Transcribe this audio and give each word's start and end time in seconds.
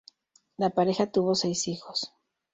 La 0.57 0.71
pareja 0.71 1.11
tuvo 1.11 1.35
seis 1.35 1.67
hijos. 1.67 2.11